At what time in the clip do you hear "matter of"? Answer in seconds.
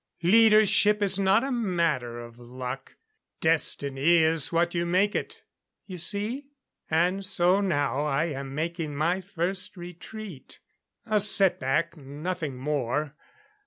1.51-2.39